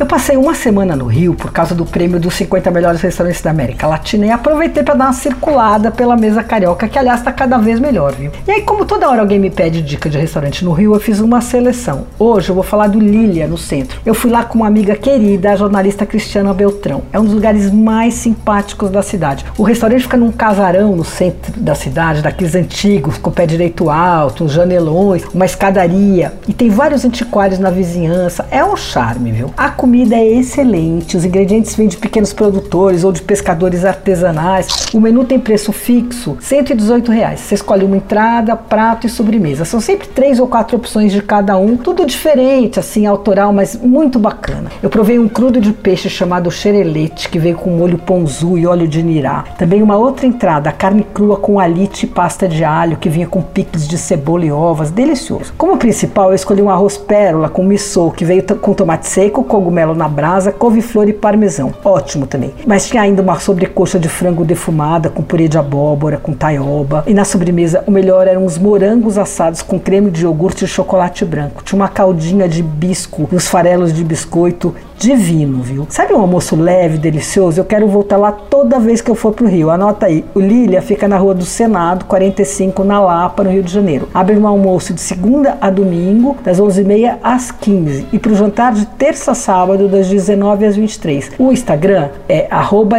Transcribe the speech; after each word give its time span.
Eu 0.00 0.06
passei 0.06 0.34
uma 0.34 0.54
semana 0.54 0.96
no 0.96 1.04
Rio 1.04 1.34
por 1.34 1.52
causa 1.52 1.74
do 1.74 1.84
prêmio 1.84 2.18
dos 2.18 2.32
50 2.32 2.70
melhores 2.70 3.02
restaurantes 3.02 3.42
da 3.42 3.50
América 3.50 3.86
Latina 3.86 4.24
e 4.24 4.30
aproveitei 4.30 4.82
para 4.82 4.94
dar 4.94 5.04
uma 5.04 5.12
circulada 5.12 5.90
pela 5.90 6.16
mesa 6.16 6.42
carioca, 6.42 6.88
que 6.88 6.98
aliás 6.98 7.18
está 7.18 7.30
cada 7.30 7.58
vez 7.58 7.78
melhor, 7.78 8.14
viu? 8.14 8.30
E 8.48 8.50
aí, 8.50 8.62
como 8.62 8.86
toda 8.86 9.10
hora 9.10 9.20
alguém 9.20 9.38
me 9.38 9.50
pede 9.50 9.82
dica 9.82 10.08
de 10.08 10.16
restaurante 10.16 10.64
no 10.64 10.72
Rio, 10.72 10.94
eu 10.94 11.00
fiz 11.00 11.20
uma 11.20 11.42
seleção. 11.42 12.06
Hoje 12.18 12.48
eu 12.48 12.54
vou 12.54 12.64
falar 12.64 12.86
do 12.86 12.98
Lilia, 12.98 13.46
no 13.46 13.58
centro. 13.58 14.00
Eu 14.06 14.14
fui 14.14 14.30
lá 14.30 14.42
com 14.42 14.60
uma 14.60 14.66
amiga 14.66 14.96
querida, 14.96 15.52
a 15.52 15.56
jornalista 15.56 16.06
Cristiana 16.06 16.54
Beltrão. 16.54 17.02
É 17.12 17.20
um 17.20 17.24
dos 17.24 17.34
lugares 17.34 17.70
mais 17.70 18.14
simpáticos 18.14 18.88
da 18.88 19.02
cidade. 19.02 19.44
O 19.58 19.62
restaurante 19.62 20.04
fica 20.04 20.16
num 20.16 20.32
casarão 20.32 20.96
no 20.96 21.04
centro 21.04 21.60
da 21.60 21.74
cidade, 21.74 22.22
daqueles 22.22 22.54
antigos, 22.54 23.18
com 23.18 23.30
pé 23.30 23.44
direito 23.44 23.90
alto, 23.90 24.44
uns 24.44 24.52
janelões, 24.52 25.26
uma 25.34 25.44
escadaria. 25.44 26.32
E 26.48 26.54
tem 26.54 26.70
vários 26.70 27.04
antiquários 27.04 27.58
na 27.58 27.68
vizinhança. 27.68 28.46
É 28.50 28.64
um 28.64 28.74
charme, 28.76 29.30
viu? 29.30 29.52
A 29.58 29.68
comida 29.90 30.14
é 30.14 30.24
excelente, 30.24 31.16
os 31.16 31.24
ingredientes 31.24 31.74
vêm 31.74 31.88
de 31.88 31.96
pequenos 31.96 32.32
produtores 32.32 33.02
ou 33.02 33.10
de 33.10 33.20
pescadores 33.20 33.84
artesanais. 33.84 34.86
O 34.94 35.00
menu 35.00 35.24
tem 35.24 35.36
preço 35.36 35.72
fixo, 35.72 36.36
118 36.38 37.10
reais. 37.10 37.40
Você 37.40 37.56
escolhe 37.56 37.84
uma 37.84 37.96
entrada, 37.96 38.54
prato 38.54 39.08
e 39.08 39.10
sobremesa. 39.10 39.64
São 39.64 39.80
sempre 39.80 40.06
três 40.06 40.38
ou 40.38 40.46
quatro 40.46 40.76
opções 40.76 41.10
de 41.10 41.20
cada 41.20 41.56
um, 41.56 41.76
tudo 41.76 42.06
diferente, 42.06 42.78
assim, 42.78 43.04
autoral, 43.04 43.52
mas 43.52 43.74
muito 43.74 44.16
bacana. 44.16 44.70
Eu 44.80 44.88
provei 44.88 45.18
um 45.18 45.28
crudo 45.28 45.60
de 45.60 45.72
peixe 45.72 46.08
chamado 46.08 46.52
xerelete, 46.52 47.28
que 47.28 47.40
veio 47.40 47.56
com 47.56 47.70
molho 47.70 47.98
ponzu 47.98 48.56
e 48.56 48.68
óleo 48.68 48.86
de 48.86 49.02
nirá. 49.02 49.42
Também 49.58 49.82
uma 49.82 49.96
outra 49.96 50.24
entrada, 50.24 50.70
carne 50.70 51.02
crua 51.02 51.36
com 51.36 51.58
alite 51.58 52.06
e 52.06 52.08
pasta 52.08 52.46
de 52.46 52.62
alho, 52.62 52.96
que 52.96 53.08
vinha 53.08 53.26
com 53.26 53.42
picles 53.42 53.88
de 53.88 53.98
cebola 53.98 54.44
e 54.44 54.52
ovas, 54.52 54.92
delicioso. 54.92 55.52
Como 55.58 55.76
principal, 55.76 56.28
eu 56.28 56.36
escolhi 56.36 56.62
um 56.62 56.70
arroz 56.70 56.96
pérola 56.96 57.48
com 57.48 57.64
missô, 57.64 58.12
que 58.12 58.24
veio 58.24 58.44
com 58.60 58.72
tomate 58.72 59.08
seco, 59.08 59.42
cogumelo 59.80 59.94
na 59.94 60.08
brasa, 60.08 60.52
couve-flor 60.52 61.08
e 61.08 61.12
parmesão. 61.12 61.72
Ótimo 61.84 62.26
também. 62.26 62.52
Mas 62.66 62.86
tinha 62.86 63.02
ainda 63.02 63.22
uma 63.22 63.38
sobrecoxa 63.38 63.98
de 63.98 64.08
frango 64.08 64.44
defumada 64.44 65.08
com 65.08 65.22
purê 65.22 65.48
de 65.48 65.58
abóbora, 65.58 66.18
com 66.18 66.32
taioba. 66.32 67.04
E 67.06 67.14
na 67.14 67.24
sobremesa, 67.24 67.82
o 67.86 67.90
melhor 67.90 68.26
eram 68.26 68.44
os 68.44 68.58
morangos 68.58 69.16
assados 69.16 69.62
com 69.62 69.78
creme 69.78 70.10
de 70.10 70.24
iogurte 70.24 70.64
e 70.64 70.68
chocolate 70.68 71.24
branco. 71.24 71.62
Tinha 71.64 71.80
uma 71.80 71.88
caldinha 71.88 72.48
de 72.48 72.62
bisco 72.62 73.28
e 73.32 73.36
os 73.36 73.48
farelos 73.48 73.92
de 73.92 74.04
biscoito 74.04 74.74
divino, 75.00 75.62
viu? 75.62 75.86
Sabe 75.88 76.12
um 76.12 76.20
almoço 76.20 76.54
leve, 76.54 76.98
delicioso? 76.98 77.58
Eu 77.58 77.64
quero 77.64 77.88
voltar 77.88 78.18
lá 78.18 78.30
toda 78.30 78.78
vez 78.78 79.00
que 79.00 79.10
eu 79.10 79.14
for 79.14 79.32
pro 79.32 79.48
Rio. 79.48 79.70
Anota 79.70 80.04
aí. 80.06 80.22
O 80.34 80.40
Lilia 80.40 80.82
fica 80.82 81.08
na 81.08 81.16
Rua 81.16 81.34
do 81.34 81.46
Senado, 81.46 82.04
45, 82.04 82.84
na 82.84 83.00
Lapa, 83.00 83.42
no 83.42 83.50
Rio 83.50 83.62
de 83.62 83.72
Janeiro. 83.72 84.08
Abre 84.12 84.36
um 84.36 84.46
almoço 84.46 84.92
de 84.92 85.00
segunda 85.00 85.56
a 85.58 85.70
domingo, 85.70 86.36
das 86.44 86.60
11h30 86.60 87.16
às 87.22 87.50
15 87.50 88.08
e 88.12 88.18
pro 88.18 88.34
jantar 88.34 88.74
de 88.74 88.84
terça 88.86 89.32
a 89.32 89.34
sábado, 89.34 89.88
das 89.88 90.06
19 90.06 90.66
às 90.66 90.76
23. 90.76 91.32
O 91.38 91.50
Instagram 91.50 92.10
é 92.28 92.46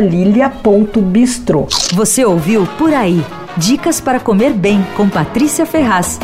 lilia.bistro. 0.02 1.68
Você 1.94 2.26
ouviu 2.26 2.68
Por 2.80 2.92
Aí. 2.94 3.24
Dicas 3.58 4.02
para 4.02 4.20
comer 4.20 4.54
bem 4.54 4.84
com 4.98 5.08
Patrícia 5.08 5.66
Ferraz. 5.68 6.20